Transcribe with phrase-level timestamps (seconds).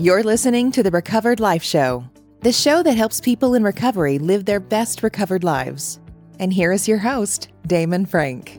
[0.00, 2.08] You're listening to the Recovered Life Show,
[2.40, 6.00] the show that helps people in recovery live their best recovered lives.
[6.38, 8.58] And here is your host, Damon Frank.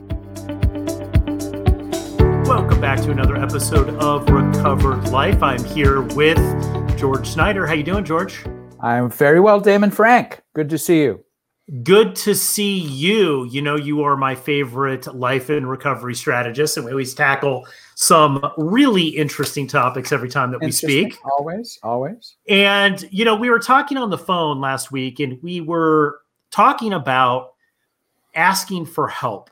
[2.46, 5.42] Welcome back to another episode of Recovered Life.
[5.42, 6.38] I'm here with
[6.96, 7.66] George Snyder.
[7.66, 8.44] How you doing, George?
[8.80, 10.42] I'm very well, Damon Frank.
[10.54, 11.24] Good to see you.
[11.82, 13.46] Good to see you.
[13.46, 17.66] You know, you are my favorite life and recovery strategist, and we always tackle
[18.02, 21.16] some really interesting topics every time that we speak.
[21.38, 22.34] Always, always.
[22.48, 26.18] And, you know, we were talking on the phone last week and we were
[26.50, 27.52] talking about
[28.34, 29.50] asking for help.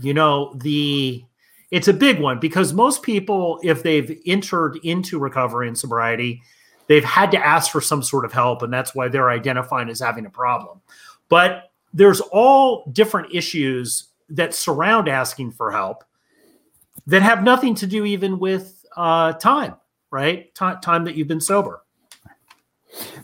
[0.00, 1.22] You know, the
[1.70, 6.40] it's a big one because most people, if they've entered into recovery and sobriety,
[6.86, 10.00] they've had to ask for some sort of help, and that's why they're identifying as
[10.00, 10.80] having a problem.
[11.28, 16.04] But there's all different issues that surround asking for help
[17.06, 19.74] that have nothing to do even with uh, time,
[20.10, 20.54] right?
[20.54, 21.82] T- time that you've been sober.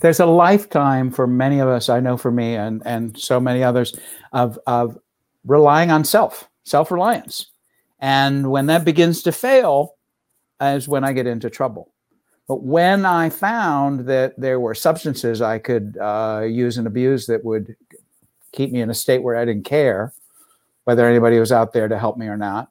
[0.01, 3.63] There's a lifetime for many of us, I know for me and, and so many
[3.63, 3.95] others,
[4.33, 4.99] of, of
[5.45, 7.51] relying on self, self reliance.
[8.01, 9.95] And when that begins to fail,
[10.61, 11.93] is when I get into trouble.
[12.49, 17.45] But when I found that there were substances I could uh, use and abuse that
[17.45, 17.77] would
[18.53, 20.13] keep me in a state where I didn't care
[20.85, 22.71] whether anybody was out there to help me or not,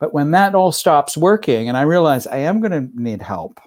[0.00, 3.60] but when that all stops working and I realize I am going to need help,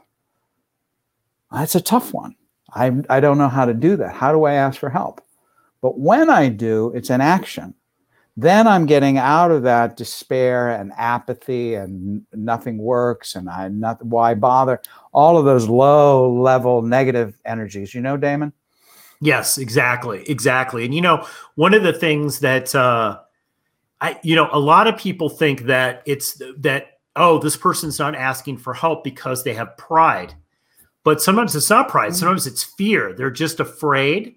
[1.51, 2.35] that's a tough one.
[2.73, 4.15] I, I don't know how to do that.
[4.15, 5.21] How do I ask for help?
[5.81, 7.75] But when I do, it's an action.
[8.35, 14.03] Then I'm getting out of that despair and apathy and nothing works and I not
[14.03, 17.93] why bother all of those low level negative energies.
[17.93, 18.51] You know, Damon.
[19.21, 20.83] Yes, exactly, exactly.
[20.83, 23.19] And you know, one of the things that uh,
[24.03, 28.15] I, you know, a lot of people think that it's that, oh, this person's not
[28.15, 30.35] asking for help because they have pride.
[31.05, 32.09] But sometimes it's not pride.
[32.09, 32.17] Mm-hmm.
[32.17, 33.13] Sometimes it's fear.
[33.13, 34.35] They're just afraid.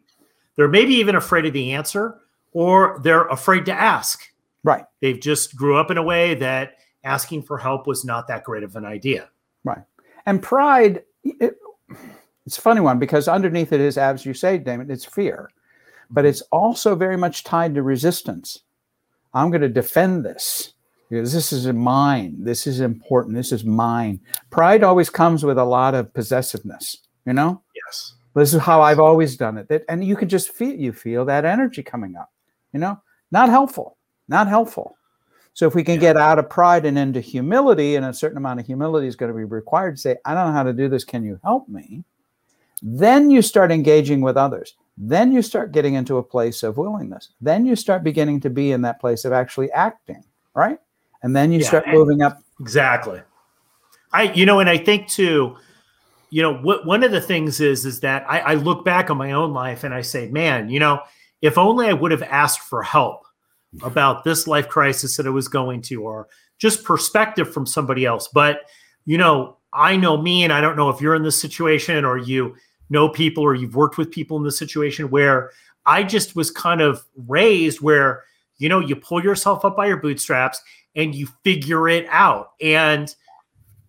[0.54, 2.20] They're maybe even afraid of the answer
[2.52, 4.22] or they're afraid to ask.
[4.62, 4.84] Right.
[5.00, 8.62] They've just grew up in a way that asking for help was not that great
[8.62, 9.30] of an idea.
[9.64, 9.82] Right.
[10.26, 11.56] And pride, it,
[12.46, 15.50] it's a funny one because underneath it is, as you say, Damon, it's fear,
[16.08, 16.28] but mm-hmm.
[16.28, 18.60] it's also very much tied to resistance.
[19.34, 20.74] I'm going to defend this
[21.08, 22.36] because this is mine.
[22.38, 23.36] This is important.
[23.36, 24.20] This is mine.
[24.50, 27.62] Pride always comes with a lot of possessiveness, you know?
[27.86, 28.14] Yes.
[28.34, 29.68] This is how I've always done it.
[29.68, 32.30] That, and you can just feel, you feel that energy coming up,
[32.72, 33.00] you know?
[33.30, 33.96] Not helpful,
[34.28, 34.96] not helpful.
[35.54, 36.00] So if we can yeah.
[36.00, 39.32] get out of pride and into humility, and a certain amount of humility is going
[39.32, 41.02] to be required to say, I don't know how to do this.
[41.02, 42.04] Can you help me?
[42.82, 44.74] Then you start engaging with others.
[44.98, 47.30] Then you start getting into a place of willingness.
[47.40, 50.24] Then you start beginning to be in that place of actually acting,
[50.54, 50.78] right?
[51.22, 52.42] And then you yeah, start moving up.
[52.60, 53.20] Exactly.
[54.12, 55.56] I, you know, and I think too,
[56.30, 59.16] you know, what one of the things is, is that I, I look back on
[59.18, 61.00] my own life and I say, man, you know,
[61.42, 63.24] if only I would have asked for help
[63.82, 68.28] about this life crisis that I was going to, or just perspective from somebody else.
[68.28, 68.60] But,
[69.04, 72.16] you know, I know me, and I don't know if you're in this situation or
[72.16, 72.56] you
[72.88, 75.50] know people or you've worked with people in this situation where
[75.84, 78.24] I just was kind of raised where,
[78.58, 80.60] you know, you pull yourself up by your bootstraps
[80.94, 82.52] and you figure it out.
[82.60, 83.14] And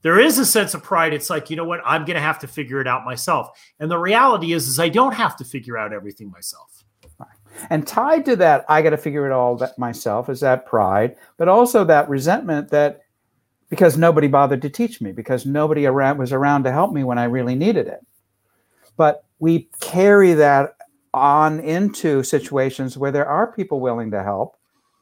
[0.01, 1.13] there is a sense of pride.
[1.13, 3.49] It's like, you know what, I'm going to have to figure it out myself.
[3.79, 6.83] And the reality is, is I don't have to figure out everything myself.
[7.71, 11.15] And tied to that, I got to figure it all that myself is that pride,
[11.37, 13.01] but also that resentment that
[13.69, 17.17] because nobody bothered to teach me, because nobody around was around to help me when
[17.17, 18.05] I really needed it.
[18.97, 20.75] But we carry that
[21.13, 24.57] on into situations where there are people willing to help,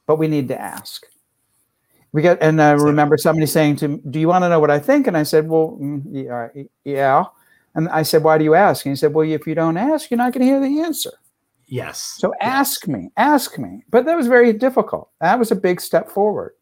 [0.06, 1.04] but we need to ask.
[2.12, 4.70] We get, and I remember somebody saying to me, "Do you want to know what
[4.70, 6.48] I think?" And I said, "Well, mm, yeah,
[6.84, 7.24] yeah."
[7.74, 10.10] And I said, "Why do you ask?" And he said, "Well, if you don't ask,
[10.10, 11.12] you're not going to hear the answer."
[11.66, 12.16] Yes.
[12.18, 13.84] So ask me, ask me.
[13.90, 15.10] But that was very difficult.
[15.20, 16.52] That was a big step forward.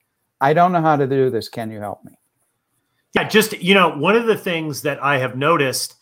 [0.41, 1.49] I don't know how to do this.
[1.49, 2.13] Can you help me?
[3.15, 5.95] Yeah, just you know, one of the things that I have noticed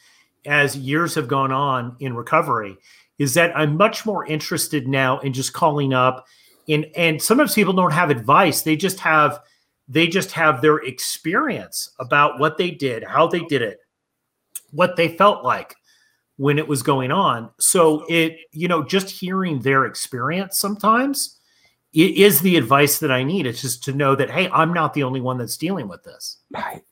[0.46, 2.76] as years have gone on in recovery
[3.18, 6.26] is that I'm much more interested now in just calling up
[6.66, 8.62] in and sometimes people don't have advice.
[8.62, 9.40] They just have
[9.88, 13.78] they just have their experience about what they did how they did it
[14.70, 15.74] what they felt like
[16.36, 17.50] when it was going on.
[17.58, 21.38] So it you know just hearing their experience sometimes
[21.92, 23.46] it is the advice that i need.
[23.46, 26.38] It's just to know that hey i'm not the only one that's dealing with this.
[26.50, 26.82] Right.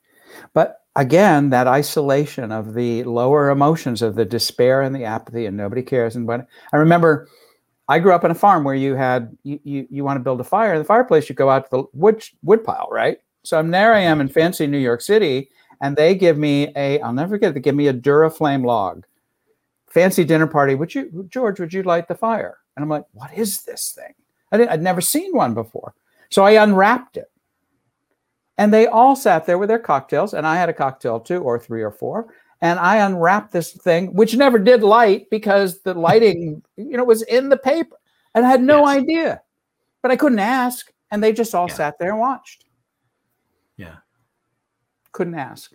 [0.53, 5.57] But again, that isolation of the lower emotions of the despair and the apathy, and
[5.57, 6.17] nobody cares.
[6.17, 7.29] And I remember,
[7.89, 10.41] I grew up in a farm where you had you you, you want to build
[10.41, 13.19] a fire in the fireplace, you go out to the wood wood pile, right?
[13.43, 13.95] So I'm there.
[13.95, 15.51] I am in fancy New York City,
[15.81, 19.07] and they give me a I'll never forget they give me a Duraflame log.
[19.89, 20.75] Fancy dinner party.
[20.75, 22.59] Would you George, would you light the fire?
[22.77, 24.15] And I'm like, what is this thing?
[24.53, 25.95] I didn't, I'd never seen one before.
[26.31, 27.30] So I unwrapped it.
[28.61, 31.59] And they all sat there with their cocktails, and I had a cocktail too, or
[31.59, 32.35] three or four.
[32.61, 37.23] And I unwrapped this thing, which never did light because the lighting, you know, was
[37.23, 37.97] in the paper.
[38.35, 38.99] And I had no yes.
[38.99, 39.43] idea.
[40.03, 40.93] But I couldn't ask.
[41.11, 41.75] And they just all yeah.
[41.75, 42.67] sat there and watched.
[43.79, 43.97] Yeah.
[45.13, 45.73] Couldn't ask.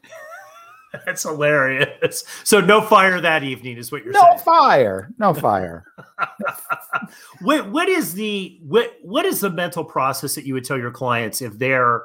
[1.07, 2.23] That's hilarious.
[2.43, 4.35] So no fire that evening is what you're no saying.
[4.37, 5.09] No fire.
[5.17, 5.85] No fire.
[7.41, 10.91] what what is the what what is the mental process that you would tell your
[10.91, 12.03] clients if they're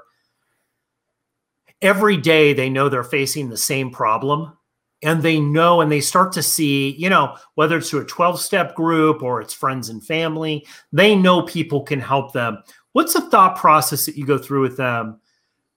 [1.82, 4.56] every day they know they're facing the same problem
[5.02, 8.40] and they know and they start to see, you know, whether it's to a 12
[8.40, 12.62] step group or it's friends and family, they know people can help them.
[12.92, 15.20] What's the thought process that you go through with them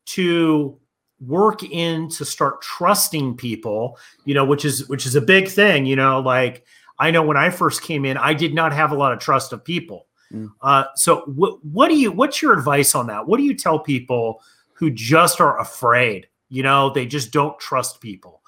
[0.08, 0.78] to
[1.22, 5.86] work in to start trusting people, you know, which is which is a big thing,
[5.86, 6.66] you know, like
[7.00, 9.54] I know when I first came in, I did not have a lot of trust
[9.54, 10.08] of people.
[10.32, 10.50] Mm.
[10.62, 13.26] Uh, so what what do you what's your advice on that?
[13.26, 14.42] What do you tell people
[14.74, 16.28] who just are afraid?
[16.50, 18.42] You know, they just don't trust people.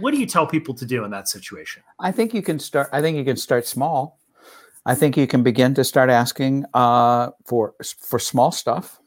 [0.00, 1.82] What do you tell people to do in that situation?
[2.00, 2.88] I think you can start.
[2.92, 4.18] I think you can start small.
[4.86, 9.00] I think you can begin to start asking uh, for for small stuff,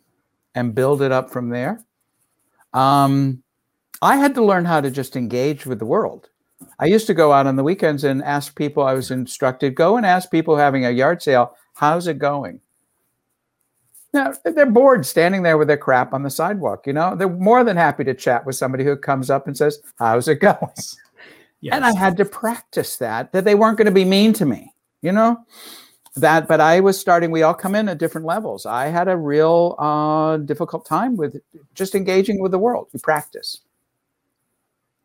[0.56, 1.84] and build it up from there.
[2.74, 3.44] Um,
[4.02, 6.30] I had to learn how to just engage with the world.
[6.80, 8.84] I used to go out on the weekends and ask people.
[8.84, 12.62] I was instructed go and ask people having a yard sale, "How's it going?"
[14.18, 16.88] Now they're bored standing there with their crap on the sidewalk.
[16.88, 19.80] You know, they're more than happy to chat with somebody who comes up and says,
[20.00, 20.58] "How's it going?"
[21.60, 21.74] Yes.
[21.74, 24.76] And I had to practice that that they weren't going to be mean to me.
[25.02, 25.44] You know,
[26.16, 26.48] that.
[26.48, 27.32] But I was starting.
[27.32, 28.68] We all come in at different levels.
[28.68, 31.42] I had a real uh, difficult time with
[31.74, 32.90] just engaging with the world.
[32.94, 33.62] You practice.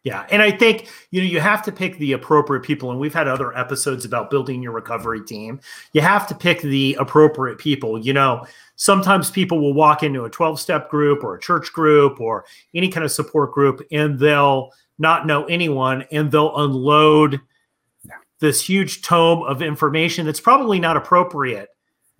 [0.04, 0.26] Yeah.
[0.30, 2.90] And I think, you know, you have to pick the appropriate people.
[2.90, 5.60] And we've had other episodes about building your recovery team.
[5.92, 7.98] You have to pick the appropriate people.
[7.98, 8.44] You know,
[8.74, 12.44] sometimes people will walk into a 12 step group or a church group or
[12.74, 17.40] any kind of support group and they'll not know anyone and they'll unload
[18.42, 21.68] this huge tome of information that's probably not appropriate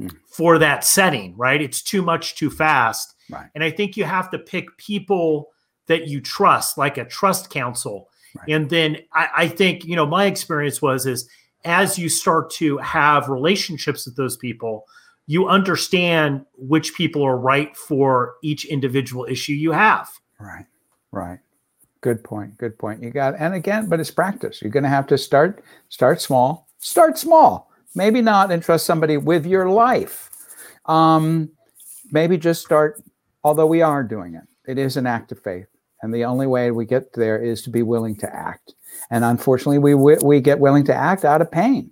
[0.01, 0.09] mm.
[0.29, 1.61] for that setting, right?
[1.61, 3.17] It's too much too fast.
[3.29, 3.51] Right.
[3.57, 5.51] And I think you have to pick people
[5.93, 8.09] that you trust, like a trust council.
[8.35, 8.49] Right.
[8.49, 11.29] And then I, I think, you know, my experience was is
[11.65, 14.87] as you start to have relationships with those people,
[15.27, 20.09] you understand which people are right for each individual issue you have.
[20.41, 20.65] Right.
[21.13, 21.41] Right.
[22.01, 22.57] Good point.
[22.57, 23.03] Good point.
[23.03, 24.63] You got and again, but it's practice.
[24.63, 26.67] You're going to have to start start small.
[26.79, 27.71] Start small.
[27.95, 30.31] Maybe not entrust somebody with your life.
[30.87, 31.51] Um,
[32.11, 33.03] maybe just start.
[33.45, 35.67] Although we are doing it, it is an act of faith,
[36.03, 38.75] and the only way we get there is to be willing to act.
[39.11, 41.91] And unfortunately, we we get willing to act out of pain.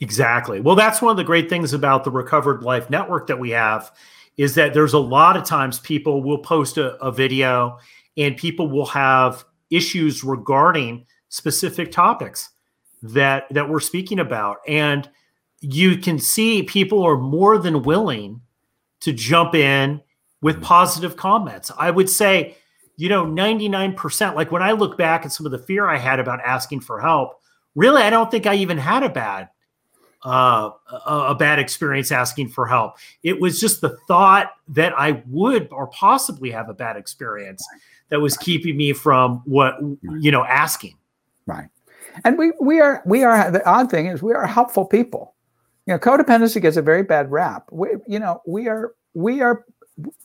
[0.00, 0.60] Exactly.
[0.60, 3.90] Well, that's one of the great things about the Recovered Life Network that we have
[4.36, 7.78] is that there's a lot of times people will post a, a video
[8.16, 12.50] and people will have issues regarding specific topics
[13.02, 15.08] that that we're speaking about and
[15.60, 18.40] you can see people are more than willing
[19.00, 20.00] to jump in
[20.40, 20.64] with mm-hmm.
[20.64, 21.70] positive comments.
[21.76, 22.56] I would say,
[22.96, 24.34] you know, 99%.
[24.34, 27.00] Like when I look back at some of the fear I had about asking for
[27.00, 27.40] help,
[27.74, 29.48] really, I don't think I even had a bad
[30.24, 30.70] uh,
[31.06, 32.96] a, a, bad experience asking for help.
[33.22, 37.64] It was just the thought that I would or possibly have a bad experience
[38.08, 39.76] that was keeping me from what
[40.18, 40.96] you know asking.
[41.46, 41.68] Right,
[42.24, 45.34] and we we are we are the odd thing is we are helpful people.
[45.86, 47.68] You know, codependency gets a very bad rap.
[47.70, 49.64] We, you know, we are we are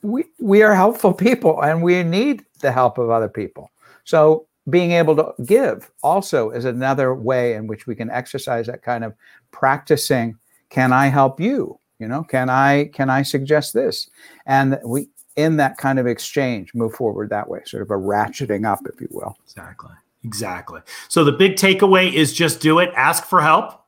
[0.02, 3.72] we we are helpful people, and we need the help of other people.
[4.04, 8.82] So being able to give also is another way in which we can exercise that
[8.82, 9.14] kind of
[9.52, 10.38] practicing
[10.70, 11.78] can i help you?
[12.00, 14.10] You know can i can i suggest this?
[14.46, 18.66] And we in that kind of exchange move forward that way sort of a ratcheting
[18.66, 19.38] up if you will.
[19.44, 19.92] Exactly.
[20.24, 20.80] Exactly.
[21.10, 23.83] So the big takeaway is just do it ask for help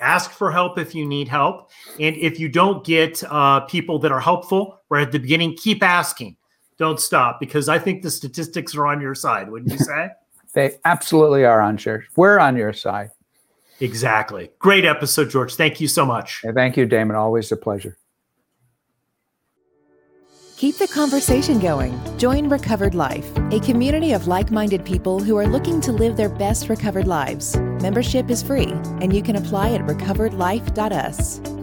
[0.00, 4.10] ask for help if you need help and if you don't get uh, people that
[4.10, 6.36] are helpful right at the beginning keep asking
[6.80, 10.08] don't stop because I think the statistics are on your side, wouldn't you say?
[10.54, 13.10] they absolutely are on your we're on your side.
[13.78, 14.50] Exactly.
[14.58, 15.54] Great episode, George.
[15.54, 16.42] Thank you so much.
[16.54, 17.16] thank you, Damon.
[17.16, 17.96] Always a pleasure.
[20.56, 21.98] Keep the conversation going.
[22.18, 26.28] Join Recovered Life, a community of like minded people who are looking to live their
[26.28, 27.56] best recovered lives.
[27.80, 31.59] Membership is free, and you can apply at recoveredlife.us.